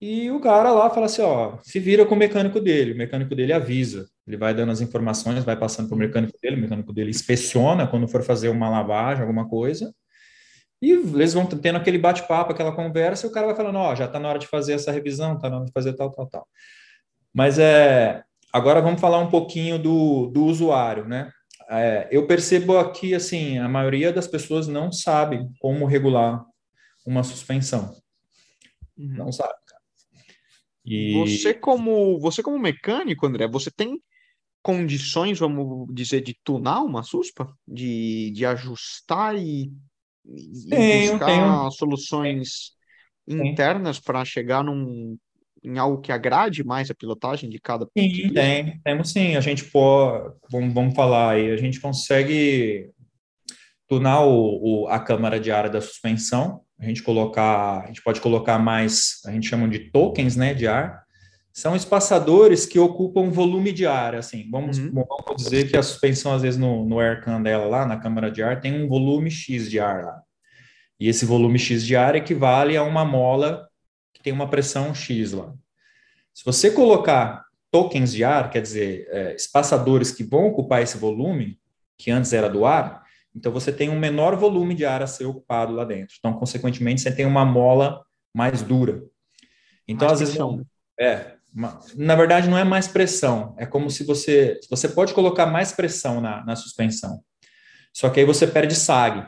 [0.00, 3.34] e o cara lá fala assim, ó, se vira com o mecânico dele, o mecânico
[3.34, 6.92] dele avisa, ele vai dando as informações, vai passando para o mecânico dele, o mecânico
[6.92, 9.94] dele inspeciona quando for fazer uma lavagem, alguma coisa,
[10.82, 14.06] e eles vão tendo aquele bate-papo, aquela conversa, e o cara vai falando, ó, já
[14.06, 16.48] está na hora de fazer essa revisão, está na hora de fazer tal, tal, tal.
[17.32, 21.30] Mas é, agora vamos falar um pouquinho do, do usuário, né?
[21.74, 26.44] É, eu percebo aqui, assim, a maioria das pessoas não sabe como regular
[27.06, 27.96] uma suspensão.
[28.96, 29.14] Uhum.
[29.16, 29.54] Não sabe.
[30.84, 31.14] E...
[31.14, 34.02] Você como você como mecânico, André, você tem
[34.62, 39.72] condições, vamos dizer, de tunar uma suspa, de, de ajustar e,
[40.24, 41.70] e tenho, buscar tenho.
[41.72, 42.72] soluções
[43.26, 45.16] internas para chegar num
[45.62, 49.36] em algo que agrade mais a pilotagem de cada Sim, tem, temos sim.
[49.36, 52.90] A gente pode, vamos, vamos falar aí, a gente consegue
[53.88, 58.20] tunar o, o, a câmara de ar da suspensão a gente colocar, a gente pode
[58.20, 61.04] colocar mais, a gente chama de tokens, né, de ar,
[61.52, 64.90] são espaçadores que ocupam volume de ar, assim, vamos, uhum.
[64.92, 68.42] vamos dizer que a suspensão, às vezes, no, no aircan dela lá, na câmara de
[68.42, 70.22] ar, tem um volume X de ar lá,
[70.98, 73.68] e esse volume X de ar equivale a uma mola
[74.22, 75.52] tem uma pressão X lá.
[76.32, 81.58] Se você colocar tokens de ar, quer dizer, é, espaçadores que vão ocupar esse volume,
[81.98, 83.02] que antes era do ar,
[83.34, 86.14] então, você tem um menor volume de ar a ser ocupado lá dentro.
[86.18, 88.04] Então, consequentemente, você tem uma mola
[88.34, 89.02] mais dura.
[89.88, 90.64] Então, mais às vezes, não,
[91.00, 93.54] é, uma, na verdade, não é mais pressão.
[93.58, 97.22] É como se você, você pode colocar mais pressão na, na suspensão.
[97.92, 99.26] Só que aí você perde sag,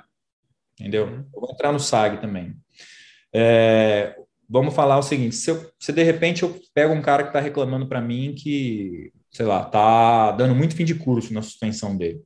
[0.78, 1.06] entendeu?
[1.06, 1.26] Uhum.
[1.34, 2.54] Eu vou entrar no sag também.
[3.32, 4.16] É,
[4.48, 7.40] vamos falar o seguinte: se, eu, se de repente eu pego um cara que está
[7.40, 12.22] reclamando para mim que, sei lá, tá dando muito fim de curso na suspensão dele.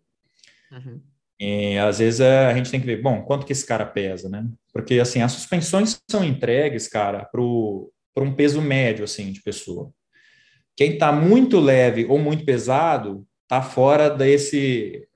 [0.70, 1.00] Uhum.
[1.40, 4.44] E às vezes a gente tem que ver, bom, quanto que esse cara pesa, né?
[4.72, 9.92] Porque assim, as suspensões são entregues, cara, para um peso médio assim de pessoa.
[10.76, 15.08] Quem está muito leve ou muito pesado está fora desse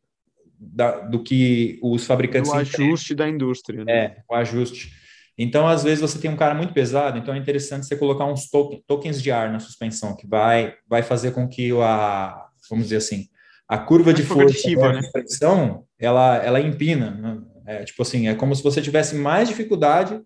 [0.59, 2.51] da, do que os fabricantes.
[2.51, 3.85] O ajuste da indústria.
[3.85, 3.93] Né?
[3.93, 4.93] É, o ajuste.
[5.37, 8.49] Então, às vezes, você tem um cara muito pesado, então é interessante você colocar uns
[8.87, 13.29] tokens de ar na suspensão, que vai, vai fazer com que a, vamos dizer assim,
[13.67, 15.01] a curva de força né?
[15.01, 17.11] de fricção, ela, ela empina.
[17.11, 17.43] Né?
[17.67, 20.21] É, tipo assim, é como se você tivesse mais dificuldade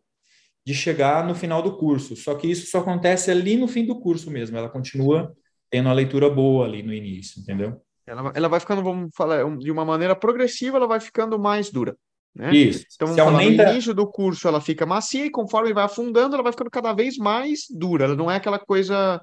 [0.66, 2.16] de chegar no final do curso.
[2.16, 4.56] Só que isso só acontece ali no fim do curso mesmo.
[4.56, 5.32] Ela continua
[5.70, 7.80] tendo a leitura boa ali no início, entendeu?
[8.04, 11.96] Ela, ela vai ficando, vamos falar, de uma maneira progressiva, ela vai ficando mais dura.
[12.36, 12.54] Né?
[12.54, 12.84] Isso.
[12.94, 13.64] Então, falar, aumenta...
[13.64, 16.92] no início do curso ela fica macia e conforme vai afundando, ela vai ficando cada
[16.92, 18.04] vez mais dura.
[18.04, 19.18] Ela não é aquela coisa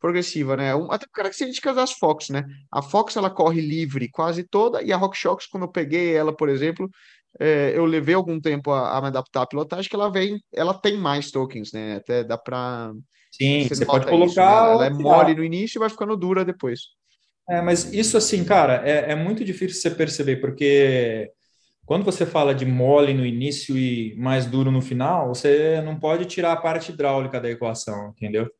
[0.00, 0.72] progressiva, né?
[0.90, 2.44] Até características das Fox, né?
[2.72, 6.48] A Fox ela corre livre quase toda e a RockShox, quando eu peguei ela, por
[6.48, 6.90] exemplo,
[7.38, 10.74] é, eu levei algum tempo a, a, me adaptar à pilotagem, que ela vem, ela
[10.74, 11.96] tem mais tokens, né?
[11.96, 12.92] Até dá para
[13.30, 14.26] Sim, você, você pode colocar.
[14.26, 14.72] Isso, né?
[14.72, 16.80] Ela é mole no início e vai ficando dura depois.
[17.48, 21.30] É, mas isso assim, cara, é, é muito difícil você perceber, porque
[21.86, 26.24] quando você fala de mole no início e mais duro no final, você não pode
[26.24, 28.50] tirar a parte hidráulica da equação, entendeu?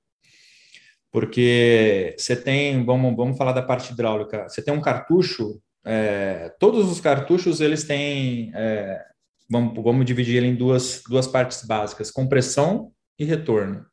[1.11, 6.91] Porque você tem, vamos, vamos falar da parte hidráulica, você tem um cartucho, é, todos
[6.91, 9.05] os cartuchos eles têm, é,
[9.51, 13.85] vamos, vamos dividir ele em duas, duas partes básicas, compressão e retorno.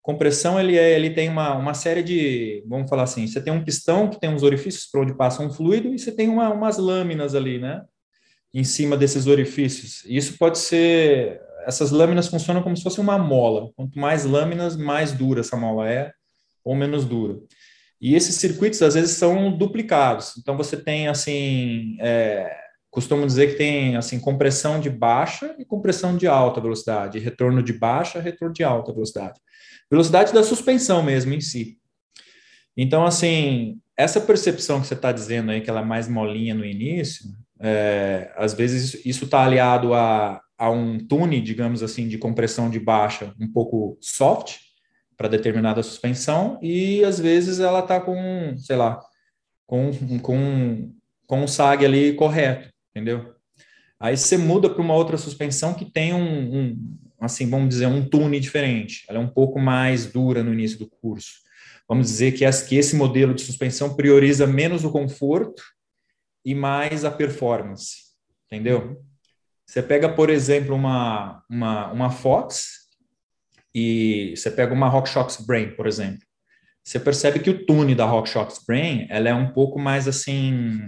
[0.00, 3.64] Compressão, ele, é, ele tem uma, uma série de, vamos falar assim, você tem um
[3.64, 6.76] pistão que tem uns orifícios para onde passa um fluido e você tem uma, umas
[6.76, 7.82] lâminas ali, né?
[8.52, 10.04] Em cima desses orifícios.
[10.06, 11.40] Isso pode ser.
[11.66, 13.70] Essas lâminas funcionam como se fosse uma mola.
[13.76, 16.12] Quanto mais lâminas, mais dura essa mola é,
[16.64, 17.38] ou menos dura.
[18.00, 20.34] E esses circuitos, às vezes, são duplicados.
[20.36, 22.52] Então, você tem, assim, é,
[22.90, 27.72] costumo dizer que tem, assim, compressão de baixa e compressão de alta velocidade, retorno de
[27.72, 29.40] baixa, retorno de alta velocidade.
[29.88, 31.78] Velocidade da suspensão mesmo em si.
[32.76, 36.64] Então, assim, essa percepção que você está dizendo aí, que ela é mais molinha no
[36.64, 37.26] início,
[37.62, 42.80] é, às vezes isso está aliado a, a um tune, digamos assim, de compressão de
[42.80, 44.56] baixa um pouco soft
[45.16, 49.00] para determinada suspensão e às vezes ela está com, sei lá,
[49.64, 50.92] com, com,
[51.24, 53.32] com um sag ali correto, entendeu?
[54.00, 58.04] Aí você muda para uma outra suspensão que tem um, um, assim, vamos dizer, um
[58.04, 59.04] tune diferente.
[59.08, 61.34] Ela é um pouco mais dura no início do curso.
[61.88, 65.62] Vamos dizer que, que esse modelo de suspensão prioriza menos o conforto
[66.44, 67.96] e mais a performance,
[68.46, 68.80] entendeu?
[68.80, 68.96] Uhum.
[69.66, 72.88] Você pega, por exemplo, uma, uma, uma Fox
[73.74, 76.26] e você pega uma RockShox Brain, por exemplo.
[76.84, 80.80] Você percebe que o tune da RockShox Brain, ela é um pouco mais assim...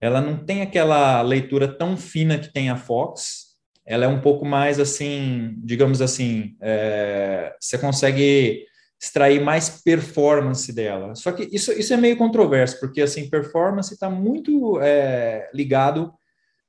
[0.00, 4.44] Ela não tem aquela leitura tão fina que tem a Fox, ela é um pouco
[4.44, 8.66] mais assim, digamos assim, é, você consegue
[9.00, 11.14] extrair mais performance dela.
[11.14, 16.12] Só que isso, isso é meio controverso, porque assim, performance está muito é, ligado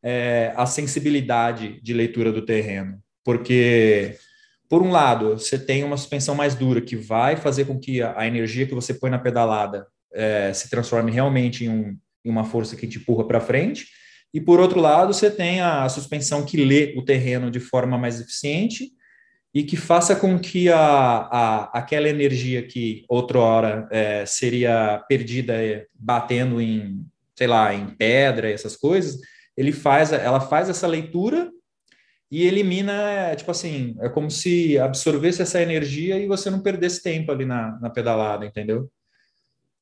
[0.04, 3.00] é, à sensibilidade de leitura do terreno.
[3.24, 4.18] Porque,
[4.70, 8.20] por um lado, você tem uma suspensão mais dura que vai fazer com que a,
[8.20, 12.44] a energia que você põe na pedalada é, se transforme realmente em, um, em uma
[12.44, 13.88] força que te empurra para frente.
[14.34, 17.98] E por outro lado, você tem a, a suspensão que lê o terreno de forma
[17.98, 18.92] mais eficiente
[19.58, 25.88] e que faça com que a, a, aquela energia que outrora é, seria perdida é,
[25.96, 27.04] batendo em,
[27.36, 29.20] sei lá, em pedra, essas coisas,
[29.58, 31.50] ele faz, ela faz essa leitura
[32.30, 37.02] e elimina, é, tipo assim, é como se absorvesse essa energia e você não perdesse
[37.02, 38.88] tempo ali na, na pedalada, entendeu?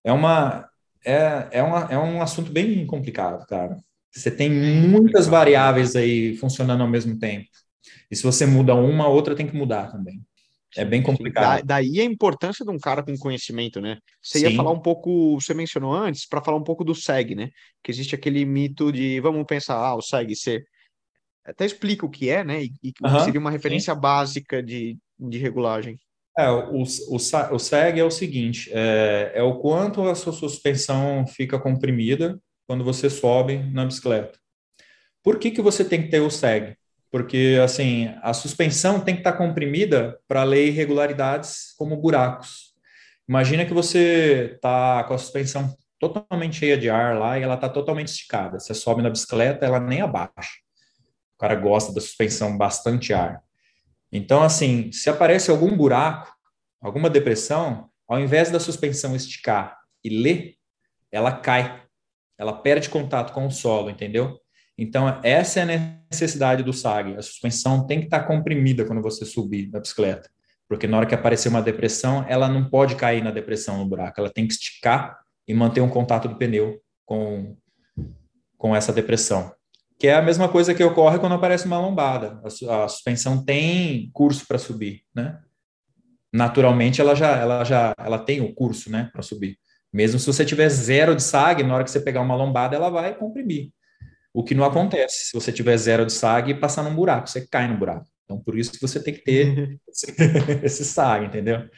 [0.06, 0.70] É uma,
[1.04, 3.76] é, é, uma, é um assunto bem complicado, cara.
[4.10, 7.50] Você tem muitas variáveis aí funcionando ao mesmo tempo.
[8.10, 10.22] E se você muda uma, a outra tem que mudar também.
[10.76, 11.60] É bem complicado.
[11.60, 13.98] Da, daí a importância de um cara com conhecimento, né?
[14.22, 14.50] Você Sim.
[14.50, 17.50] ia falar um pouco, você mencionou antes, para falar um pouco do SEG, né?
[17.82, 20.64] Que existe aquele mito de, vamos pensar, ah, o SEG, você
[21.46, 22.64] até explica o que é, né?
[22.64, 24.00] E, e seria uma referência Sim.
[24.00, 25.98] básica de, de regulagem.
[26.38, 31.26] É, o, o, o SEG é o seguinte, é, é o quanto a sua suspensão
[31.26, 34.38] fica comprimida quando você sobe na bicicleta.
[35.24, 36.76] Por que, que você tem que ter o SEG?
[37.16, 42.74] Porque assim a suspensão tem que estar comprimida para ler irregularidades como buracos.
[43.26, 47.70] Imagina que você está com a suspensão totalmente cheia de ar lá e ela está
[47.70, 48.60] totalmente esticada.
[48.60, 50.60] Você sobe na bicicleta, ela nem abaixa.
[51.36, 53.42] O cara gosta da suspensão bastante ar.
[54.12, 56.36] Então, assim, se aparece algum buraco,
[56.82, 60.56] alguma depressão, ao invés da suspensão esticar e ler,
[61.10, 61.82] ela cai.
[62.38, 64.38] Ela perde contato com o solo, entendeu?
[64.78, 65.66] Então, essa é a
[66.12, 67.16] necessidade do SAG.
[67.16, 70.30] A suspensão tem que estar comprimida quando você subir da bicicleta,
[70.68, 74.20] porque na hora que aparecer uma depressão, ela não pode cair na depressão no buraco,
[74.20, 77.56] ela tem que esticar e manter um contato do pneu com,
[78.58, 79.54] com essa depressão.
[79.98, 82.42] Que é a mesma coisa que ocorre quando aparece uma lombada.
[82.44, 85.40] A, a suspensão tem curso para subir, né?
[86.34, 89.58] Naturalmente, ela já, ela já ela tem o curso né, para subir.
[89.94, 92.90] Mesmo se você tiver zero de SAG, na hora que você pegar uma lombada, ela
[92.90, 93.72] vai comprimir.
[94.36, 97.48] O que não acontece se você tiver zero de SAG e passar num buraco, você
[97.48, 98.06] cai no buraco.
[98.26, 100.08] Então, por isso que você tem que ter esse,
[100.62, 101.70] esse SAG, entendeu?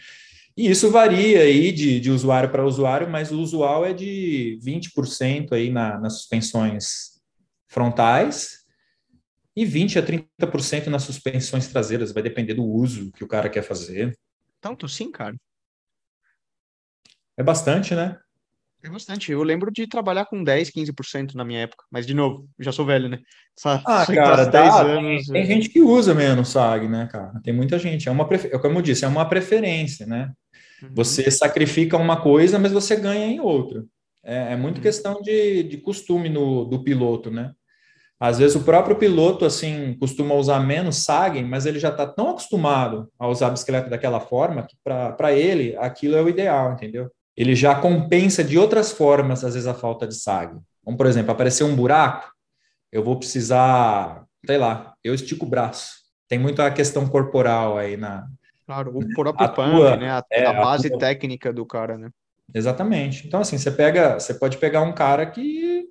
[0.57, 5.51] E isso varia aí de, de usuário para usuário, mas o usual é de 20%
[5.53, 7.21] aí na, nas suspensões
[7.67, 8.65] frontais
[9.55, 13.61] e 20 a 30% nas suspensões traseiras, vai depender do uso que o cara quer
[13.61, 14.17] fazer.
[14.59, 15.35] Tanto sim, cara.
[17.37, 18.19] É bastante, né?
[18.83, 19.31] É bastante.
[19.31, 21.83] Eu lembro de trabalhar com 10, 15% na minha época.
[21.91, 23.19] Mas, de novo, já sou velho, né?
[23.65, 27.33] Ah, cara, dá, anos, tem, tem, gente que usa menos SAG, né, cara?
[27.43, 28.07] Tem muita gente.
[28.07, 30.31] É uma, é como eu disse, é uma preferência, né?
[30.81, 30.89] Uhum.
[30.93, 33.83] Você sacrifica uma coisa, mas você ganha em outra.
[34.23, 34.83] É, é muito uhum.
[34.83, 37.51] questão de, de costume no, do piloto, né?
[38.19, 42.29] Às vezes o próprio piloto, assim, costuma usar menos SAG, mas ele já está tão
[42.29, 47.11] acostumado a usar a bicicleta daquela forma que para ele aquilo é o ideal, entendeu?
[47.37, 50.57] Ele já compensa de outras formas, às vezes, a falta de SAG.
[50.83, 52.31] Como, por exemplo, aparecer um buraco,
[52.91, 55.97] eu vou precisar, sei lá, eu estico o braço.
[56.27, 58.27] Tem muita questão corporal aí na.
[58.65, 60.11] Claro, o próprio pump, né?
[60.11, 62.09] A, é, a base a técnica do cara, né?
[62.53, 63.27] Exatamente.
[63.27, 65.85] Então, assim, você pega, você pode pegar um cara que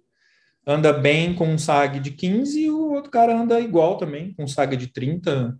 [0.66, 4.44] anda bem com um SAG de 15 e o outro cara anda igual também, com
[4.44, 5.56] um SAG de 30.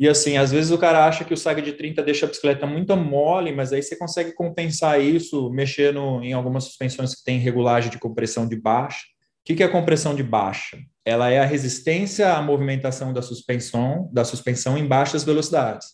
[0.00, 2.66] E assim, às vezes o cara acha que o SAG de 30 deixa a bicicleta
[2.66, 7.90] muito mole, mas aí você consegue compensar isso mexendo em algumas suspensões que tem regulagem
[7.90, 9.00] de compressão de baixa.
[9.40, 10.78] O que, que é a compressão de baixa?
[11.04, 15.88] Ela é a resistência à movimentação da suspensão, da suspensão em baixas velocidades.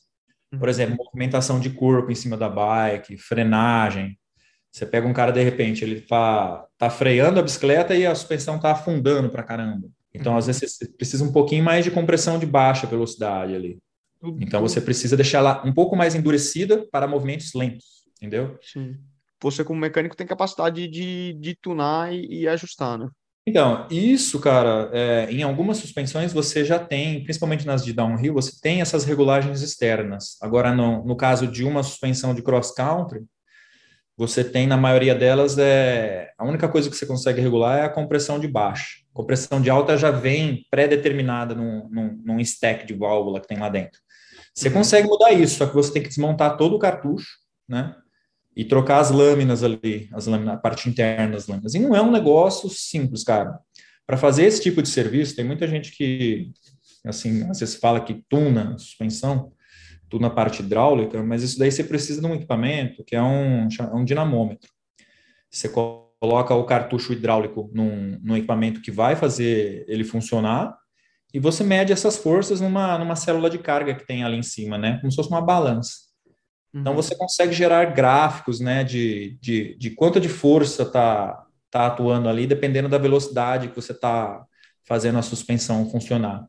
[0.59, 4.19] Por exemplo, movimentação de corpo em cima da bike, frenagem.
[4.71, 8.59] Você pega um cara de repente, ele tá, tá freando a bicicleta e a suspensão
[8.59, 9.89] tá afundando para caramba.
[10.13, 13.79] Então, às vezes, você precisa um pouquinho mais de compressão de baixa velocidade ali.
[14.41, 18.59] Então você precisa deixar ela um pouco mais endurecida para movimentos lentos, entendeu?
[18.63, 18.97] Sim.
[19.43, 23.09] Você, como mecânico, tem capacidade de, de tunar e, e ajustar, né?
[23.47, 28.59] Então, isso, cara, é, em algumas suspensões você já tem, principalmente nas de downhill, você
[28.59, 30.39] tem essas regulagens externas.
[30.41, 33.23] Agora, no, no caso de uma suspensão de cross-country,
[34.17, 37.89] você tem, na maioria delas, é, a única coisa que você consegue regular é a
[37.89, 39.01] compressão de baixa.
[39.13, 43.69] Compressão de alta já vem pré-determinada num, num, num stack de válvula que tem lá
[43.69, 44.01] dentro.
[44.55, 44.75] Você uhum.
[44.75, 47.39] consegue mudar isso, só que você tem que desmontar todo o cartucho,
[47.69, 47.97] né?
[48.57, 51.75] E trocar as lâminas ali, as lâminas, a parte interna das lâminas.
[51.75, 53.59] E não é um negócio simples, cara.
[54.07, 56.53] Para fazer esse tipo de serviço, tem muita gente que,
[57.05, 59.53] assim, às vezes fala que tuna a suspensão,
[60.09, 63.67] tuna a parte hidráulica, mas isso daí você precisa de um equipamento que é um,
[63.67, 64.71] é um dinamômetro.
[65.51, 70.77] Você coloca o cartucho hidráulico num, num equipamento que vai fazer ele funcionar
[71.35, 74.79] e você mede essas forças numa, numa célula de carga que tem ali em cima,
[74.79, 74.99] né?
[75.01, 75.95] Como se fosse uma balança.
[76.69, 76.81] Então, uhum.
[76.81, 82.29] Então você consegue gerar gráficos, né, de, de, de quanto de força está tá atuando
[82.29, 84.45] ali, dependendo da velocidade que você está
[84.85, 86.47] fazendo a suspensão funcionar.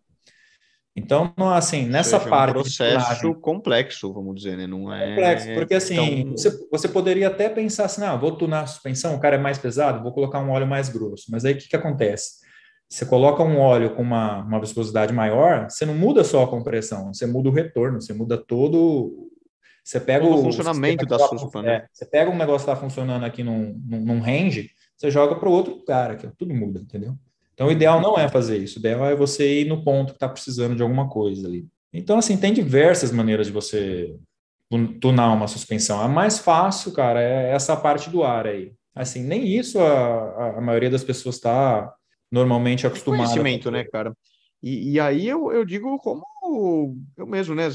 [0.95, 2.55] Então, assim, nessa seja, parte.
[2.55, 4.67] É um processo complexo, vamos dizer, né?
[4.67, 5.09] Não é.
[5.09, 6.31] Complexo, porque assim, tão...
[6.31, 9.57] você, você poderia até pensar assim, ah, vou tunar a suspensão, o cara é mais
[9.57, 11.25] pesado, vou colocar um óleo mais grosso.
[11.29, 12.44] Mas aí o que, que acontece?
[12.87, 17.13] Você coloca um óleo com uma, uma viscosidade maior, você não muda só a compressão,
[17.13, 19.29] você muda o retorno, você muda todo.
[19.83, 21.75] Você pega todo o funcionamento da suspa, né?
[21.75, 25.35] É, você pega um negócio que está funcionando aqui num, num, num range, você joga
[25.35, 27.15] para o outro lugar, aqui, tudo muda, entendeu?
[27.53, 28.77] Então, o ideal não é fazer isso.
[28.77, 31.67] O ideal é você ir no ponto que está precisando de alguma coisa ali.
[31.93, 34.15] Então, assim, tem diversas maneiras de você
[34.99, 36.01] tunar uma suspensão.
[36.01, 38.73] A mais fácil, cara, é essa parte do ar aí.
[38.93, 41.93] Assim, nem isso a, a maioria das pessoas está
[42.31, 43.23] normalmente acostumado.
[43.23, 44.15] Conhecimento, né, cara?
[44.61, 46.23] E, e, aí eu, eu digo como
[47.17, 47.69] eu mesmo, né?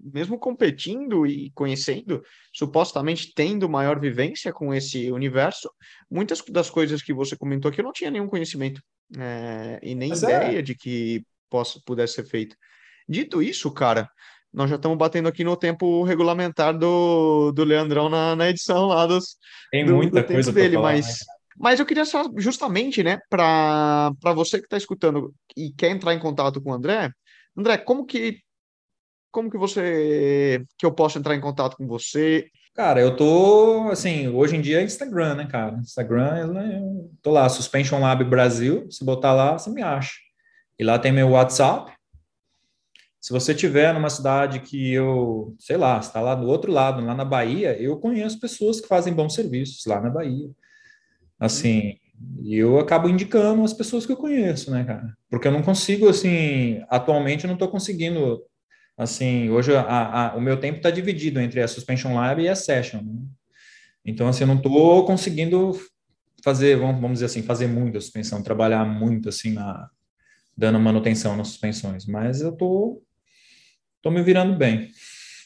[0.00, 2.22] Mesmo competindo e conhecendo,
[2.52, 5.70] supostamente tendo maior vivência com esse universo,
[6.10, 8.80] muitas das coisas que você comentou aqui eu não tinha nenhum conhecimento
[9.18, 10.26] é, e nem Mas é.
[10.26, 10.62] ideia é.
[10.62, 12.56] de que possa, pudesse ser feito.
[13.08, 14.08] Dito isso, cara,
[14.52, 19.04] nós já estamos batendo aqui no tempo regulamentar do, do Leandrão na, na edição lá
[19.06, 19.36] dos.
[19.70, 21.06] Tem muita do coisa dele, falar, mas.
[21.06, 21.33] Né?
[21.58, 26.18] Mas eu queria só, justamente, né, para você que está escutando e quer entrar em
[26.18, 27.10] contato com o André,
[27.56, 28.40] André, como que
[29.30, 32.48] como que você que eu posso entrar em contato com você?
[32.72, 35.76] Cara, eu tô assim, hoje em dia é Instagram, né, cara?
[35.76, 40.14] Instagram, eu tô lá, Suspension Lab Brasil, se botar lá, você me acha.
[40.78, 41.92] E lá tem meu WhatsApp.
[43.20, 47.14] Se você tiver numa cidade que eu, sei lá, está lá do outro lado, lá
[47.14, 50.50] na Bahia, eu conheço pessoas que fazem bons serviços lá na Bahia.
[51.44, 51.98] Assim,
[52.42, 55.14] e eu acabo indicando as pessoas que eu conheço, né, cara?
[55.28, 58.42] Porque eu não consigo, assim, atualmente eu não estou conseguindo,
[58.96, 62.54] assim, hoje a, a, o meu tempo está dividido entre a Suspension Lab e a
[62.56, 63.02] Session.
[63.02, 63.20] Né?
[64.06, 65.72] Então, assim, eu não estou conseguindo
[66.42, 69.90] fazer, vamos, vamos dizer assim, fazer muita suspensão, trabalhar muito, assim, na,
[70.56, 73.02] dando manutenção nas suspensões, mas eu tô,
[74.00, 74.90] tô me virando bem.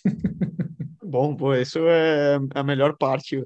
[1.02, 3.44] Bom, pô, isso é a melhor parte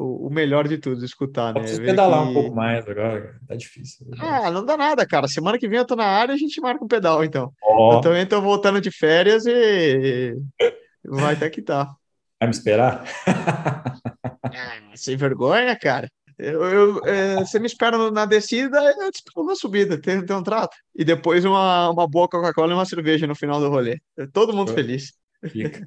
[0.00, 1.60] o, o melhor de tudo, escutar, né?
[1.60, 2.30] Pedalar que...
[2.30, 4.06] um pouco mais agora, tá difícil.
[4.18, 5.28] Ah, não dá nada, cara.
[5.28, 7.52] Semana que vem eu tô na área, a gente marca um pedal, então.
[7.62, 7.94] Oh.
[7.94, 10.34] Eu também tô voltando de férias e
[11.04, 11.94] vai até que tá.
[12.40, 13.04] Vai me esperar?
[14.16, 16.08] ah, sem vergonha, cara.
[16.38, 20.36] Eu, eu é, você me espera na descida, eu te espero na subida, tem, tem
[20.36, 20.74] um trato.
[20.96, 24.00] E depois uma, uma boa Coca-Cola e uma cerveja no final do rolê.
[24.32, 25.12] Todo mundo feliz.
[25.46, 25.86] Fica.